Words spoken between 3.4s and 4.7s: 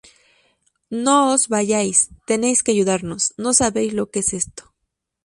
no sabéis lo que es esto.